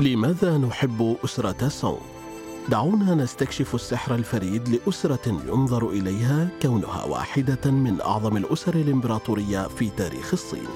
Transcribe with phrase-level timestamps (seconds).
[0.00, 1.98] لماذا نحب أسرة سونغ؟
[2.68, 10.32] دعونا نستكشف السحر الفريد لأسرة ينظر إليها كونها واحدة من أعظم الأسر الإمبراطورية في تاريخ
[10.32, 10.66] الصين.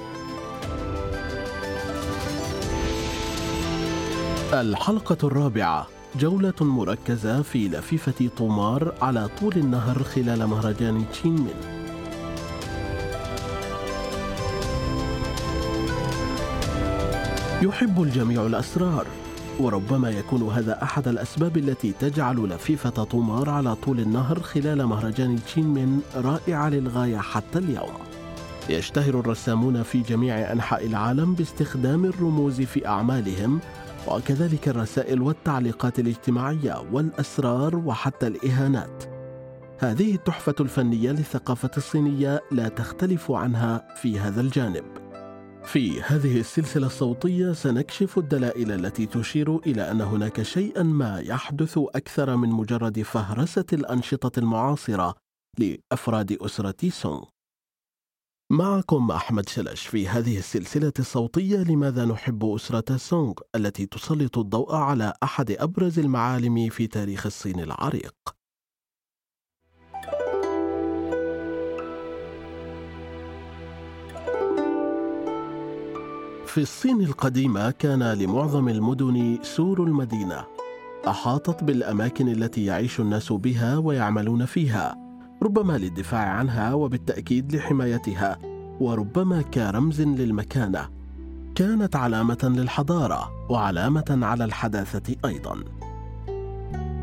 [4.53, 5.87] الحلقة الرابعة
[6.21, 11.79] جولة مركزة في لفيفة طومار على طول النهر خلال مهرجان تشينمين
[17.62, 19.06] يحب الجميع الأسرار
[19.60, 26.00] وربما يكون هذا أحد الأسباب التي تجعل لفيفة طومار على طول النهر خلال مهرجان تشينمين
[26.16, 27.92] رائعة للغاية حتى اليوم.
[28.69, 33.61] يشتهر الرسامون في جميع أنحاء العالم باستخدام الرموز في أعمالهم
[34.08, 39.05] وكذلك الرسائل والتعليقات الاجتماعية والأسرار وحتى الإهانات.
[39.78, 45.09] هذه التحفة الفنية للثقافة الصينية لا تختلف عنها في هذا الجانب.
[45.64, 52.36] في هذه السلسلة الصوتية سنكشف الدلائل التي تشير إلى أن هناك شيئا ما يحدث أكثر
[52.36, 55.14] من مجرد فهرسة الأنشطة المعاصرة
[55.58, 57.25] لأفراد أسرة سونغ.
[58.52, 65.12] معكم أحمد شلش في هذه السلسلة الصوتية لماذا نحب أسرة سونغ التي تسلط الضوء على
[65.22, 68.39] أحد أبرز المعالم في تاريخ الصين العريق.
[76.51, 80.45] في الصين القديمة كان لمعظم المدن سور المدينة
[81.09, 84.97] أحاطت بالأماكن التي يعيش الناس بها ويعملون فيها
[85.42, 88.39] ربما للدفاع عنها وبالتأكيد لحمايتها
[88.81, 90.89] وربما كرمز للمكانة.
[91.55, 95.64] كانت علامة للحضارة وعلامة على الحداثة أيضا.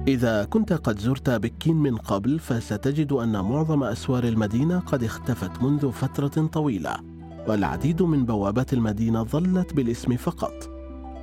[0.08, 5.92] إذا كنت قد زرت بكين من قبل فستجد أن معظم أسوار المدينة قد اختفت منذ
[5.92, 7.17] فترة طويلة.
[7.48, 10.54] والعديد من بوابات المدينة ظلت بالاسم فقط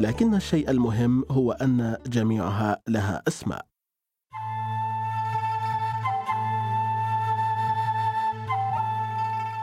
[0.00, 3.66] لكن الشيء المهم هو أن جميعها لها أسماء.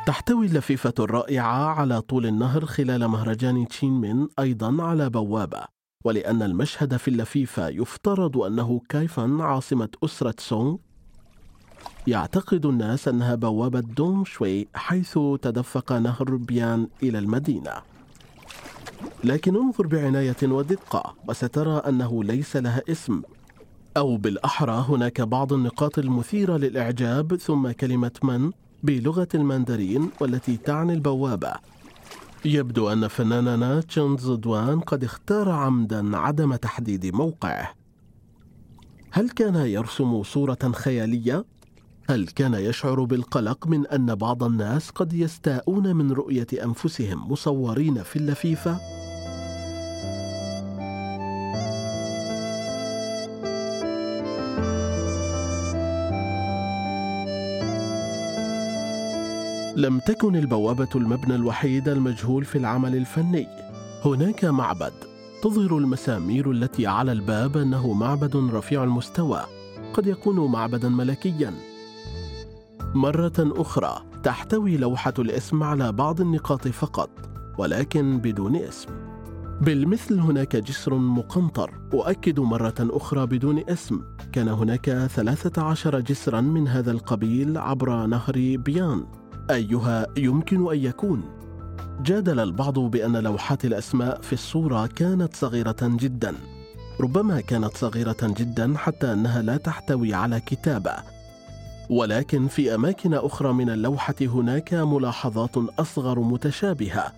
[0.05, 5.63] تحتوي اللفيفة الرائعة على طول النهر خلال مهرجان تشينمين أيضا على بوابة
[6.05, 10.77] ولأن المشهد في اللفيفة يفترض أنه كيفا عاصمة أسرة سونغ
[12.07, 17.71] يعتقد الناس أنها بوابة دونغ شوي حيث تدفق نهر بيان إلى المدينة.
[19.23, 23.21] لكن انظر بعناية ودقة وسترى أنه ليس لها اسم.
[23.97, 28.51] أو بالأحرى هناك بعض النقاط المثيرة للإعجاب ثم كلمة men
[28.83, 31.53] بلغة الماندرين والتي تعني البوابة.
[32.45, 37.73] يبدو أن فناننا تشونز دوان قد اختار عمدا عدم تحديد موقعه.
[39.11, 41.45] هل كان يرسم صورة خيالية؟
[42.11, 48.15] هل كان يشعر بالقلق من أن بعض الناس قد يستاءون من رؤية أنفسهم مصورين في
[48.15, 48.79] اللفيفة؟
[59.75, 63.47] لم تكن البوابة المبنى الوحيد المجهول في العمل الفني.
[64.05, 64.93] هناك معبد
[65.43, 69.45] تظهر المسامير التي على الباب أنه معبد رفيع المستوى.
[69.93, 71.70] قد يكون معبدا ملكيا.
[72.95, 77.09] مرة أخرى تحتوي لوحة الاسم على بعض النقاط فقط
[77.57, 78.89] ولكن بدون اسم.
[79.61, 84.01] بالمثل هناك جسر مقنطر أؤكد مرة أخرى بدون اسم.
[84.31, 89.05] كان هناك 13 جسرا من هذا القبيل عبر نهر بيان.
[89.51, 91.23] أيها يمكن أن يكون.
[92.01, 96.35] جادل البعض بأن لوحات الأسماء في الصورة كانت صغيرة جدا.
[97.01, 101.20] ربما كانت صغيرة جدا حتى أنها لا تحتوي على كتابة.
[101.91, 107.13] ولكن في أماكن أخرى من اللوحة هناك ملاحظات أصغر متشابهة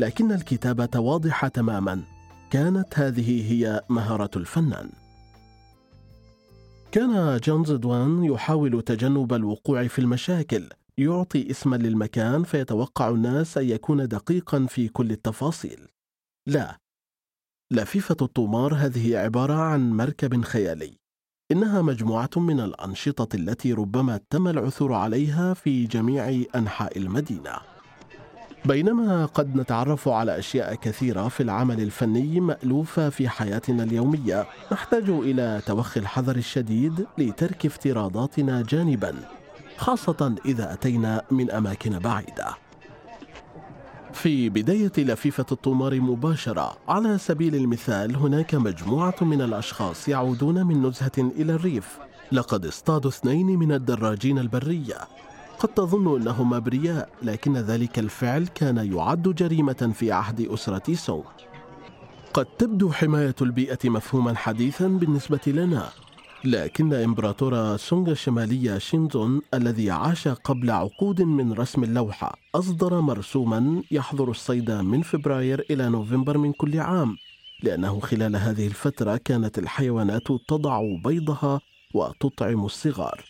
[0.00, 2.02] لكن الكتابة واضحة تماما.
[2.50, 4.90] كانت هذه هي مهارة الفنان.
[6.92, 14.08] كان جونز دوان يحاول تجنب الوقوع في المشاكل يعطي اسما للمكان فيتوقع الناس أن يكون
[14.08, 15.88] دقيقا في كل التفاصيل.
[16.46, 16.78] لا
[17.70, 21.00] لفيفة الطومار هذه عبارة عن مركب خيالي.
[21.52, 27.52] إنها مجموعة من الأنشطة التي ربما تم العثور عليها في جميع أنحاء المدينة.
[28.64, 35.60] بينما قد نتعرف على أشياء كثيرة في العمل الفني مألوفة في حياتنا اليومية، نحتاج إلى
[35.66, 39.14] توخي الحذر الشديد لترك افتراضاتنا جانبا،
[39.76, 42.69] خاصة إذا أتينا من أماكن بعيدة.
[44.12, 46.76] في بداية لفيفة الطمار مباشرة.
[46.88, 51.98] على سبيل المثال هناك مجموعة من الأشخاص يعودون من نزهة إلى الريف.
[52.32, 54.96] لقد اصطادوا اثنين من الدراجين البرية.
[55.58, 61.24] قد تظن أنهم أبرياء لكن ذلك الفعل كان يعد جريمة في عهد أسرة سونغ
[62.34, 65.88] قد تبدو حماية البيئة مفهوما حديثا بالنسبة لنا.
[66.44, 74.30] لكن إمبراطور سونغ الشمالية شينزون الذي عاش قبل عقود من رسم اللوحة أصدر مرسوما يحظر
[74.30, 77.16] الصيد من فبراير إلى نوفمبر من كل عام
[77.62, 81.60] لأنه خلال هذه الفترة كانت الحيوانات تضع بيضها
[81.94, 83.24] وتطعم الصغار.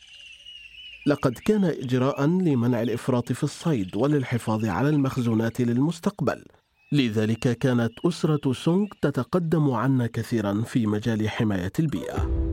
[1.07, 6.45] لقد كان إجراء لمنع الإفراط في الصيد وللحفاظ على المخزونات للمستقبل.
[6.93, 12.50] لذلك كانت أسرة سونغ تتقدم عنا كثيرا في مجال حماية البيئة.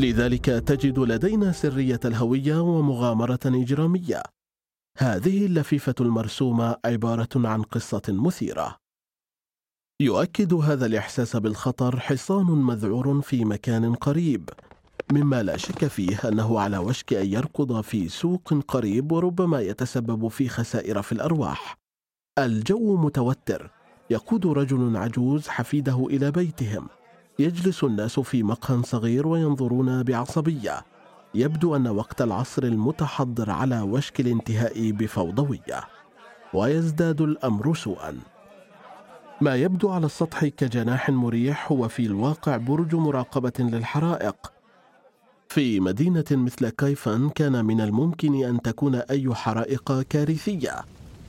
[0.00, 4.22] لذلك تجد لدينا سرية الهوية ومغامرة إجرامية.
[4.98, 8.76] هذه اللفيفة المرسومة عبارة عن قصة مثيرة.
[10.00, 14.50] يؤكد هذا الإحساس بالخطر حصان مذعور في مكان قريب
[15.12, 20.48] مما لا شك فيه أنه على وشك أن يركض في سوق قريب وربما يتسبب في
[20.48, 21.78] خسائر في الأرواح.
[22.38, 23.70] الجو متوتر
[24.10, 26.88] يقود رجل عجوز حفيده إلى بيتهم.
[27.40, 30.84] يجلس الناس في مقهى صغير وينظرون بعصبية.
[31.34, 35.80] يبدو أن وقت العصر المتحضر على وشك الانتهاء بفوضوية.
[36.54, 38.18] ويزداد الأمر سوءا.
[39.40, 44.52] ما يبدو على السطح كجناح مريح هو في الواقع برج مراقبة للحرائق.
[45.48, 50.84] في مدينة مثل كايفان كان من الممكن أن تكون أي حرائق كارثية.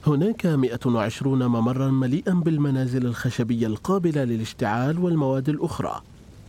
[0.07, 6.01] هناك 120 ممرا مليئا بالمنازل الخشبية القابلة للاشتعال والمواد الأخرى.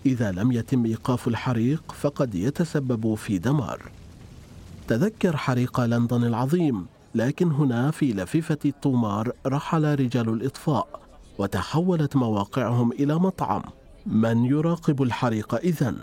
[0.07, 3.83] إذا لم يتم إيقاف الحريق فقد يتسبب في دمار.
[4.89, 11.01] تذكر حريق لندن العظيم لكن هنا في لفيفة الطومار رحل رجال الإطفاء
[11.39, 13.63] وتحولت مواقعهم إلى مطعم.
[14.07, 15.97] من يراقب الحريق إذن؟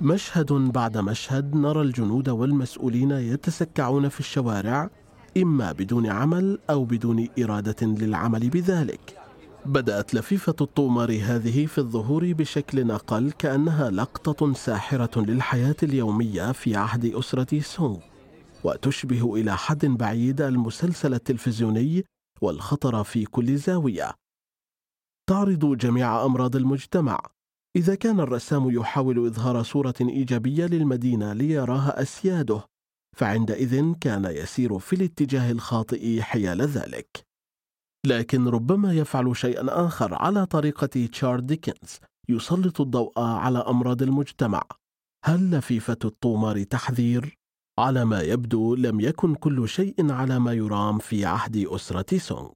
[0.00, 4.90] مشهد بعد مشهد نرى الجنود والمسؤولين يتسكعون في الشوارع
[5.36, 9.18] إما بدون عمل أو بدون إرادة للعمل بذلك.
[9.66, 17.14] بدأت لفيفة الطومار هذه في الظهور بشكل أقل كأنها لقطة ساحرة للحياة اليومية في عهد
[17.14, 17.98] أسرة سونغ.
[18.64, 22.04] وتشبه إلى حد بعيد المسلسل التلفزيوني
[22.40, 24.10] والخطر في كل زاوية.
[25.28, 27.20] تعرض جميع أمراض المجتمع.
[27.76, 32.60] إذا كان الرسام يحاول إظهار صورة إيجابية للمدينة ليراها أسياده
[33.16, 37.26] فعندئذ كان يسير في الاتجاه الخاطئ حيال ذلك.
[38.06, 44.62] لكن ربما يفعل شيئا آخر على طريقة تشارل ديكنز يسلط الضوء على أمراض المجتمع.
[45.24, 47.38] هل لفيفة الطومار تحذير؟
[47.78, 52.50] على ما يبدو لم يكن كل شيء على ما يرام في عهد أسرة سونغ.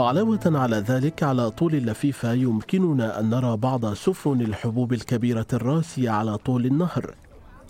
[0.00, 6.36] علاوة على ذلك على طول اللفيفة يمكننا أن نرى بعض سفن الحبوب الكبيرة الراسية على
[6.36, 7.14] طول النهر.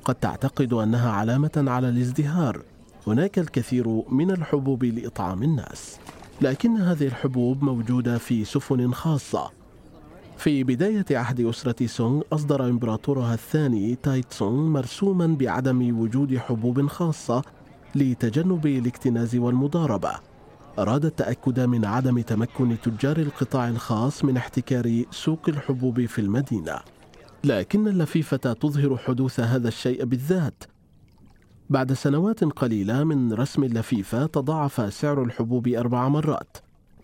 [0.04, 2.62] قد تعتقد أنها علامة على الازدهار.
[3.06, 5.98] هناك الكثير من الحبوب لإطعام الناس.
[6.40, 9.50] لكن هذه الحبوب موجودة في سفن خاصة.
[10.38, 17.42] في بداية عهد أسرة سونغ أصدر إمبراطورها الثاني تايتسونغ مرسوما بعدم وجود حبوب خاصة
[17.94, 20.33] لتجنب الاكتناز والمضاربة.
[20.78, 26.80] أراد التأكد من عدم تمكن تجار القطاع الخاص من احتكار سوق الحبوب في المدينة.
[27.44, 30.64] لكن اللفيفة تظهر حدوث هذا الشيء بالذات.
[31.70, 36.56] بعد سنوات قليلة من رسم اللفيفة تضاعف سعر الحبوب أربع مرات.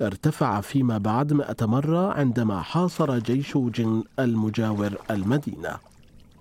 [0.02, 5.89] ارتفع فيما بعد مئة مرة عندما حاصر جيش جن المجاور المدينة.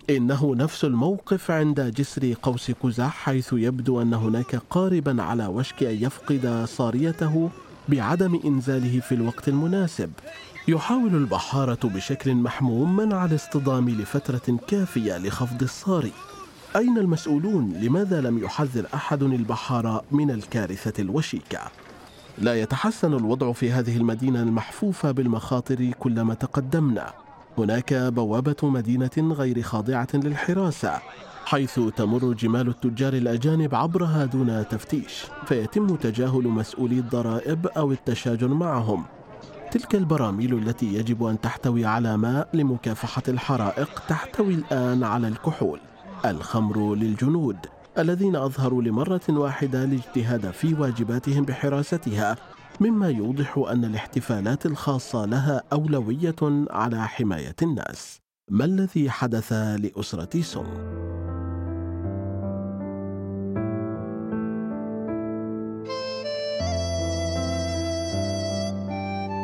[0.09, 5.95] إنه نفس الموقف عند جسر قوس قزح حيث يبدو أن هناك قاربا على وشك أن
[6.03, 7.49] يفقد صاريته
[7.89, 10.11] بعدم إنزاله في الوقت المناسب
[10.67, 16.11] يحاول البحارة بشكل محموم منع الاصطدام لفترة كافية لخفض الصاري
[16.75, 21.59] أين المسؤولون؟ لماذا لم يحذر أحد البحارة من الكارثة الوشيكة؟
[22.37, 27.13] لا يتحسن الوضع في هذه المدينة المحفوفة بالمخاطر كلما تقدمنا
[27.59, 31.01] هناك بوابة مدينة غير خاضعة للحراسة
[31.45, 39.05] حيث تمر جمال التجار الأجانب عبرها دون تفتيش فيتم تجاهل مسؤولي الضرائب أو التشاجر معهم.
[39.71, 45.79] تلك البراميل التي يجب أن تحتوي على ماء لمكافحة الحرائق تحتوي الآن على الكحول
[46.25, 47.57] الخمر للجنود
[47.97, 52.35] الذين أظهروا لمرة واحدة الاجتهاد في واجباتهم بحراستها.
[52.81, 56.35] مما يوضح أن الاحتفالات الخاصة لها أولوية
[56.69, 58.21] على حماية الناس.
[58.51, 60.99] ما الذي حدث لأسرة سونغ؟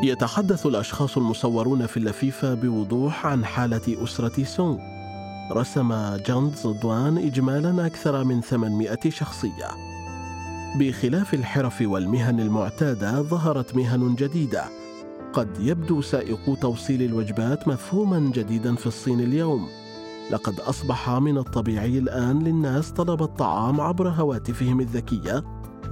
[0.03, 4.77] يتحدث الأشخاص المصورون في اللفيفة بوضوح عن حالة أسرة سونغ
[5.51, 9.94] رسم جاند زودوان إجمالا أكثر من 800 شخصية.
[10.79, 14.63] بخلاف الحرف والمهن المعتادة ظهرت مهن جديدة.
[15.33, 19.67] قد يبدو سائقو توصيل الوجبات مفهوما جديدا في الصين اليوم.
[20.31, 25.43] لقد أصبح من الطبيعي الآن للناس طلب الطعام عبر هواتفهم الذكية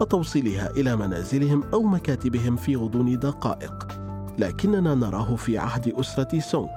[0.01, 3.87] وتوصيلها إلى منازلهم أو مكاتبهم في غضون دقائق.
[4.39, 6.67] لكننا نراه في عهد أسرة سونغ.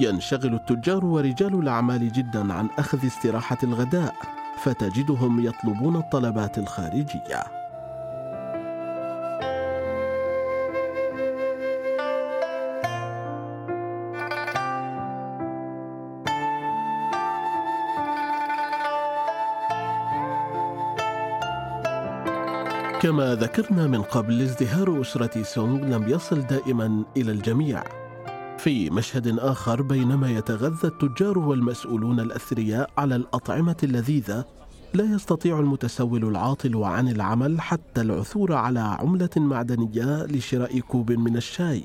[0.00, 4.39] ينشغل التجار ورجال الأعمال جدا عن أخذ استراحة الغداء.
[4.58, 7.60] فتجدهم يطلبون الطلبات الخارجية.
[23.00, 27.99] كما ذكرنا من قبل ازدهار أسرة سونغ لم يصل دائما إلى الجميع.
[28.62, 34.44] في مشهد آخر بينما يتغذى التجار والمسؤولون الأثرياء على الأطعمة اللذيذة
[34.94, 41.84] لا يستطيع المتسول العاطل عن العمل حتى العثور على عملة معدنية لشراء كوب من الشاي.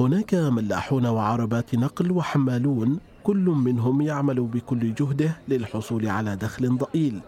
[0.00, 7.20] هناك ملاحون وعربات نقل وحمالون كل منهم يعمل بكل جهده للحصول على دخل ضئيل.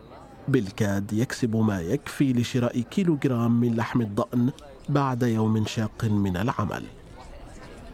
[0.49, 4.51] بالكاد يكسب ما يكفي لشراء كيلوغرام من لحم الضأن
[4.89, 7.02] بعد يوم شاق من العمل.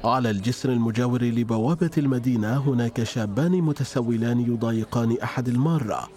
[0.05, 6.09] على الجسر المجاور لبوابة المدينة هناك شابان متسولان يضايقان أحد المارة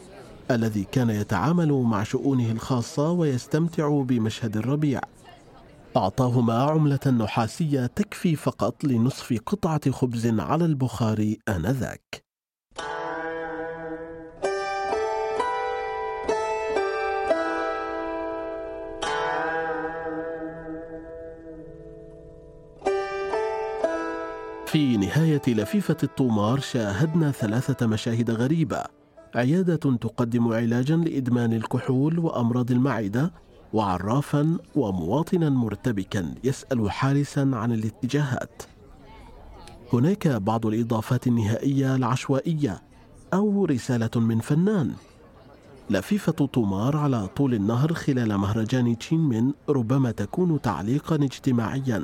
[0.51, 5.01] الذي كان يتعامل مع شؤونه الخاصة ويستمتع بمشهد الربيع.
[5.97, 12.30] أعطاهما عملة نحاسية تكفي فقط لنصف قطعة خبز على البخار آنذاك.
[24.71, 28.83] في نهاية لفيفة الطومار شاهدنا ثلاثة مشاهد غريبة.
[29.35, 33.33] عيادة تقدم علاجا لإدمان الكحول وأمراض المعدة
[33.73, 38.63] وعرافا ومواطنا مرتبكا يسأل حارسا عن الاتجاهات.
[39.93, 42.81] هناك بعض الإضافات النهائية العشوائية
[43.33, 44.91] أو رسالة من فنان.
[45.89, 52.03] لفيفة طومار على طول النهر خلال مهرجان تشينمين ربما تكون تعليقا اجتماعيا.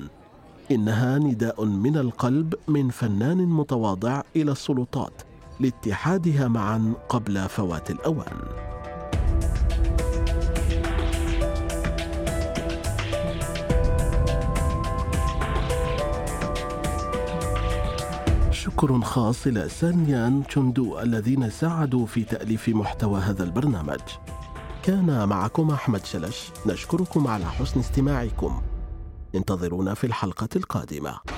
[0.72, 5.22] إنها نداء من القلب من فنان متواضع إلى السلطات
[5.60, 8.38] لاتحادها معا قبل فوات الأوان.
[18.52, 24.00] شكر خاص إلى سانيان تشوندو الذين ساعدوا في تأليف محتوى هذا البرنامج.
[24.84, 28.62] كان معكم أحمد شلش نشكركم على حسن استماعكم.
[29.38, 31.37] انتظرونا في الحلقة القادمة.